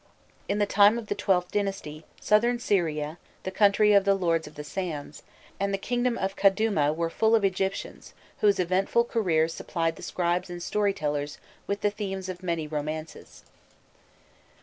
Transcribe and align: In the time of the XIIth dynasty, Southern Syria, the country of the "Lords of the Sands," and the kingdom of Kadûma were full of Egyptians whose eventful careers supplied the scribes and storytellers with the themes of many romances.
In 0.49 0.57
the 0.57 0.65
time 0.65 0.97
of 0.97 1.09
the 1.09 1.15
XIIth 1.15 1.51
dynasty, 1.51 2.05
Southern 2.19 2.57
Syria, 2.57 3.19
the 3.43 3.51
country 3.51 3.93
of 3.93 4.03
the 4.03 4.15
"Lords 4.15 4.47
of 4.47 4.55
the 4.55 4.63
Sands," 4.63 5.21
and 5.59 5.71
the 5.71 5.77
kingdom 5.77 6.17
of 6.17 6.35
Kadûma 6.35 6.95
were 6.95 7.11
full 7.11 7.35
of 7.35 7.45
Egyptians 7.45 8.15
whose 8.39 8.57
eventful 8.59 9.03
careers 9.03 9.53
supplied 9.53 9.97
the 9.97 10.01
scribes 10.01 10.49
and 10.49 10.63
storytellers 10.63 11.37
with 11.67 11.81
the 11.81 11.91
themes 11.91 12.29
of 12.29 12.41
many 12.41 12.65
romances. 12.65 13.43